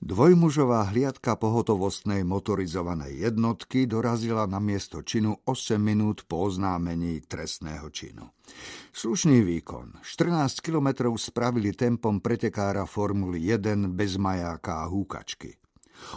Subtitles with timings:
[0.00, 8.32] Dvojmužová hliadka pohotovostnej motorizovanej jednotky dorazila na miesto činu 8 minút po oznámení trestného činu.
[8.96, 10.00] Slušný výkon.
[10.00, 15.60] 14 kilometrov spravili tempom pretekára Formuly 1 bez majáka a húkačky.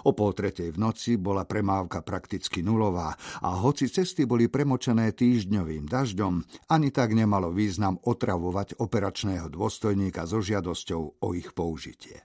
[0.08, 3.12] O pol tretej v noci bola premávka prakticky nulová
[3.44, 6.34] a hoci cesty boli premočené týždňovým dažďom,
[6.72, 12.24] ani tak nemalo význam otravovať operačného dôstojníka so žiadosťou o ich použitie.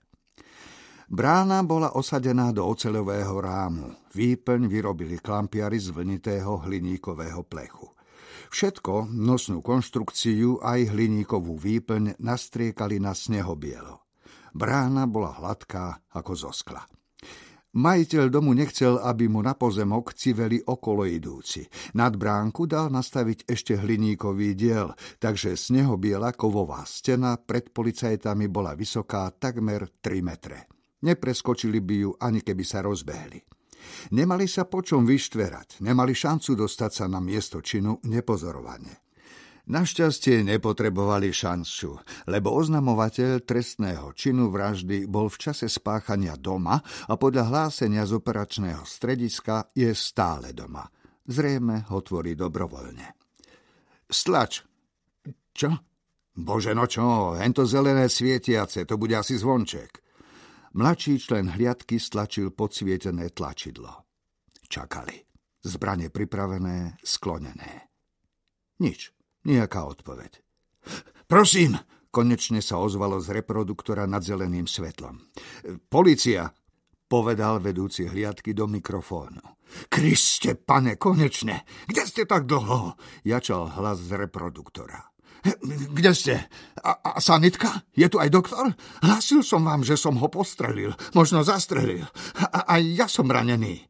[1.09, 3.97] Brána bola osadená do oceľového rámu.
[4.13, 7.89] Výplň vyrobili klampiari z vlnitého hliníkového plechu.
[8.53, 14.05] Všetko, nosnú konštrukciu aj hliníkovú výplň nastriekali na snehobielo.
[14.53, 16.85] Brána bola hladká ako zo skla.
[17.73, 21.65] Majiteľ domu nechcel, aby mu na pozemok civeli okolo idúci.
[21.97, 29.33] Nad bránku dal nastaviť ešte hliníkový diel, takže snehobiela kovová stena pred policajtami bola vysoká
[29.33, 30.78] takmer 3 metre.
[31.03, 33.39] Nepreskočili by ju, ani keby sa rozbehli.
[34.11, 39.09] Nemali sa po čom vyštverať, nemali šancu dostať sa na miesto činu nepozorovane.
[39.69, 42.01] Našťastie nepotrebovali šancu,
[42.33, 48.89] lebo oznamovateľ trestného činu vraždy bol v čase spáchania doma a podľa hlásenia z operačného
[48.89, 50.89] strediska je stále doma.
[51.29, 53.13] Zrejme ho tvorí dobrovoľne.
[54.09, 54.65] Stlač.
[55.53, 55.69] Čo?
[56.33, 60.08] Bože, no čo, hento zelené svietiace, to bude asi zvonček.
[60.75, 64.05] Mladší člen hliadky stlačil podsvietené tlačidlo.
[64.69, 65.25] Čakali.
[65.65, 67.89] Zbranie pripravené, sklonené.
[68.79, 69.11] Nič,
[69.49, 70.39] nejaká odpoveď.
[71.27, 71.75] Prosím,
[72.13, 75.19] konečne sa ozvalo z reproduktora nad zeleným svetlom.
[75.91, 76.53] Polícia,
[77.09, 79.41] povedal vedúci hliadky do mikrofónu.
[79.89, 82.97] Kriste, pane, konečne, kde ste tak dlho?
[83.25, 85.01] Jačal hlas z reproduktora.
[85.93, 86.35] Kde ste?
[87.19, 87.85] Sanitka?
[87.95, 88.73] Je tu aj doktor?
[89.03, 92.07] Hlásil som vám, že som ho postrelil, možno zastrelil.
[92.39, 93.85] A, aj ja som ranený.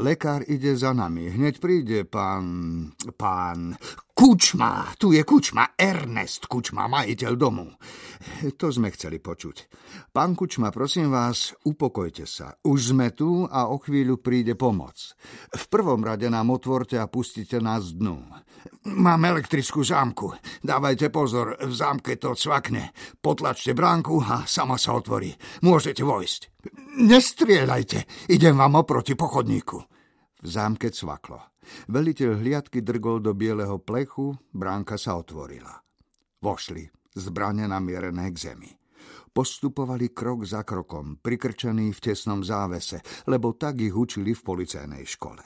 [0.00, 1.28] Lekár ide za nami.
[1.28, 2.88] Hneď príde pán...
[3.12, 3.76] pán...
[4.12, 7.66] Kučma, tu je Kučma, Ernest Kučma, majiteľ domu.
[8.60, 9.66] To sme chceli počuť.
[10.12, 12.54] Pán Kučma, prosím vás, upokojte sa.
[12.62, 15.16] Už sme tu a o chvíľu príde pomoc.
[15.50, 18.20] V prvom rade nám otvorte a pustite nás dnu.
[18.94, 20.36] Mám elektrickú zámku.
[20.60, 22.92] Dávajte pozor, v zámke to cvakne.
[23.18, 25.32] Potlačte bránku a sama sa otvorí.
[25.64, 26.51] Môžete vojsť.
[27.02, 29.78] Nestrieľajte, idem vám oproti pochodníku.
[30.42, 31.38] V zámke cvaklo.
[31.90, 35.78] Veliteľ hliadky drgol do bieleho plechu, bránka sa otvorila.
[36.42, 38.70] Vošli, zbrane namierené k zemi.
[39.32, 43.00] Postupovali krok za krokom, prikrčení v tesnom závese,
[43.30, 45.42] lebo tak ich učili v policajnej škole.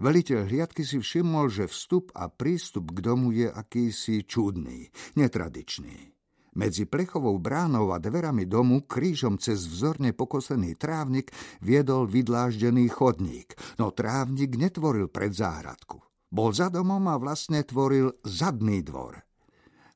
[0.00, 6.19] Veliteľ hliadky si všimol, že vstup a prístup k domu je akýsi čudný, netradičný.
[6.50, 11.30] Medzi plechovou bránou a dverami domu krížom cez vzorne pokosený trávnik
[11.62, 16.02] viedol vydláždený chodník, no trávnik netvoril pred záhradku.
[16.30, 19.22] Bol za domom a vlastne tvoril zadný dvor.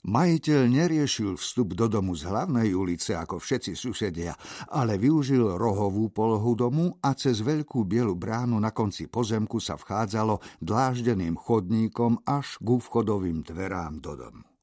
[0.04, 4.36] Majiteľ neriešil vstup do domu z hlavnej ulice ako všetci susedia,
[4.68, 10.60] ale využil rohovú polohu domu a cez veľkú bielu bránu na konci pozemku sa vchádzalo
[10.60, 14.53] dláždeným chodníkom až ku vchodovým dverám do domu.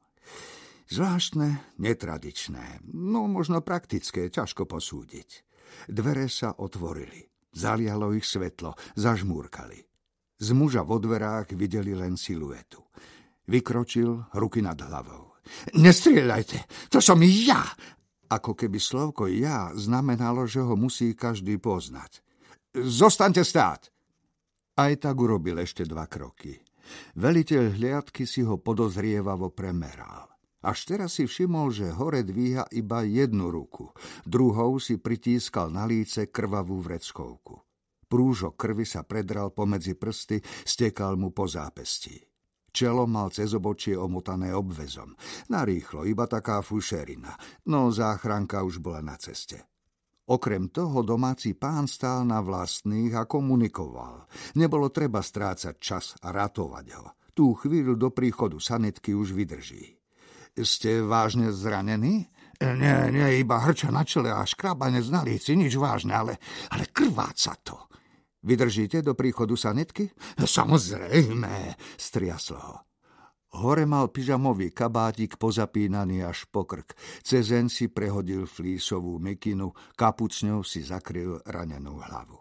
[0.91, 5.47] Zvláštne, netradičné, no možno praktické, ťažko posúdiť.
[5.87, 7.23] Dvere sa otvorili.
[7.55, 9.79] Zalialo ich svetlo, zažmúrkali.
[10.35, 12.83] Z muža vo dverách videli len siluetu.
[13.47, 15.31] Vykročil, ruky nad hlavou.
[15.79, 17.63] Nestrieľajte, to som ja!
[18.31, 22.19] Ako keby slovko ja znamenalo, že ho musí každý poznať.
[22.75, 23.91] Zostaňte stáť!
[24.75, 26.55] Aj tak urobil ešte dva kroky.
[27.15, 30.30] Veliteľ hliadky si ho podozrievavo premeral.
[30.61, 33.89] Až teraz si všimol, že hore dvíha iba jednu ruku,
[34.29, 37.65] druhou si pritískal na líce krvavú vreckovku.
[38.05, 42.19] Prúžok krvi sa predral pomedzi prsty, stekal mu po zápestí.
[42.71, 45.11] Čelo mal cez obočie omotané obvezom.
[45.51, 47.35] Narýchlo, iba taká fušerina,
[47.67, 49.67] no záchranka už bola na ceste.
[50.31, 54.29] Okrem toho domáci pán stál na vlastných a komunikoval.
[54.55, 57.05] Nebolo treba strácať čas a ratovať ho.
[57.35, 60.00] Tú chvíľu do príchodu sanitky už vydrží.
[60.55, 62.27] Ste vážne zranení?
[62.61, 66.37] Nie, nie, iba hrča na čele a škrábanec na líci, nič vážne, ale,
[66.69, 67.89] ale krváca to.
[68.45, 70.09] Vydržíte do príchodu sanitky?
[70.37, 72.75] Samozrejme, striaslo ho.
[73.51, 76.95] Hore mal pyžamový kabátik pozapínaný až po krk.
[77.19, 82.39] Cezen si prehodil flísovú mikinu, kapucňou si zakryl ranenú hlavu.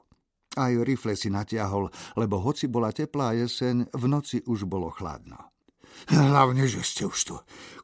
[0.55, 5.51] Aj rifle si natiahol, lebo hoci bola teplá jeseň, v noci už bolo chladno.
[6.11, 7.37] Hlavne, že ste už tu.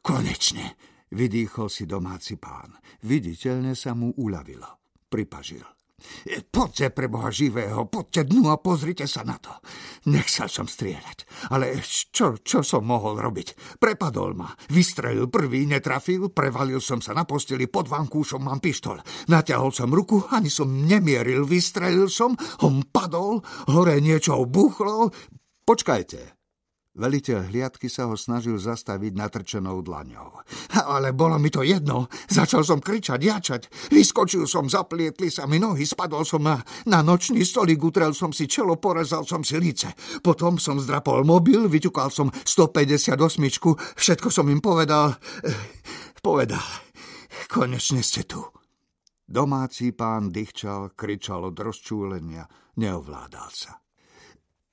[0.03, 0.75] Konečne,
[1.13, 2.75] vydýchol si domáci pán.
[3.03, 4.67] Viditeľne sa mu uľavilo.
[5.07, 5.63] Pripažil.
[6.53, 9.49] Poďte pre Boha živého, poďte dnu a pozrite sa na to.
[10.13, 13.81] Nechcel som strieľať, ale čo, čo som mohol robiť?
[13.81, 19.01] Prepadol ma, vystrelil prvý, netrafil, prevalil som sa na posteli, pod vankúšom mám pištol.
[19.25, 23.41] Naťahol som ruku, ani som nemieril, vystrelil som, on padol,
[23.73, 25.09] hore niečo buchlo.
[25.65, 26.36] Počkajte,
[26.97, 30.41] Veliteľ hliadky sa ho snažil zastaviť natrčenou dlaňou.
[30.89, 32.09] Ale bolo mi to jedno.
[32.25, 33.61] Začal som kričať, jačať.
[33.93, 36.57] Vyskočil som, zaplietli sa mi nohy, spadol som na,
[36.89, 39.93] na nočný stolík, utrel som si čelo, porezal som si líce.
[40.25, 43.13] Potom som zdrapol mobil, vyťukal som 158.
[43.93, 45.21] Všetko som im povedal.
[46.25, 46.65] Povedal.
[47.45, 48.41] Konečne ste tu.
[49.27, 52.47] Domáci pán dychčal, kričal od rozčúlenia,
[52.79, 53.77] neovládal sa.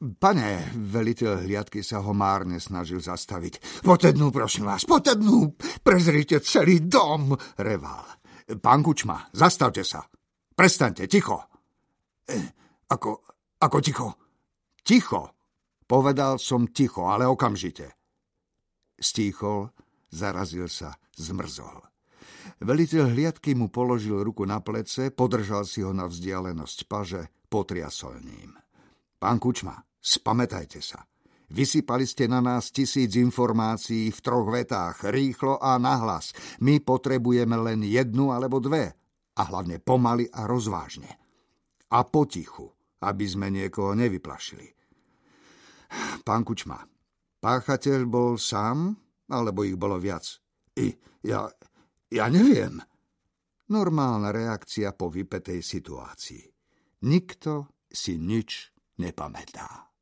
[0.05, 3.81] Pane, veliteľ hliadky sa ho márne snažil zastaviť.
[3.81, 8.05] Potednú, prosím vás, potednú, prezrite celý dom, reval.
[8.61, 10.05] Pán Kučma, zastavte sa.
[10.53, 11.41] Prestaňte, ticho.
[12.29, 12.37] E,
[12.93, 13.25] ako,
[13.65, 14.09] ako ticho?
[14.85, 15.33] Ticho.
[15.89, 17.97] Povedal som ticho, ale okamžite.
[19.01, 19.73] Stíchol,
[20.13, 21.81] zarazil sa, zmrzol.
[22.61, 28.53] Veliteľ hliadky mu položil ruku na plece, podržal si ho na vzdialenosť paže, potriasol ním.
[29.17, 31.01] Pán Kučma, Spamätajte sa.
[31.49, 36.37] Vysypali ste na nás tisíc informácií v troch vetách, rýchlo a nahlas.
[36.61, 38.93] My potrebujeme len jednu alebo dve.
[39.35, 41.09] A hlavne pomaly a rozvážne.
[41.89, 42.69] A potichu,
[43.01, 44.69] aby sme niekoho nevyplašili.
[46.21, 46.85] Pán Kučma,
[47.41, 48.93] páchateľ bol sám,
[49.33, 50.27] alebo ich bolo viac?
[50.77, 50.93] I,
[51.25, 51.49] ja,
[52.13, 52.77] ja neviem.
[53.73, 56.45] Normálna reakcia po vypetej situácii.
[57.09, 59.94] Nikto si nič nepamätá.